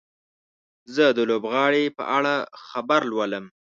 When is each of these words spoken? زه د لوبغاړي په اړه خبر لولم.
زه 0.95 1.05
د 1.17 1.19
لوبغاړي 1.29 1.85
په 1.97 2.03
اړه 2.17 2.33
خبر 2.67 3.01
لولم. 3.11 3.45